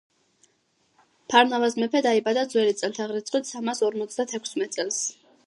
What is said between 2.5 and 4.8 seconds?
ძველი წელთაღრიცხვით სამასორმოცდატექვსმეტ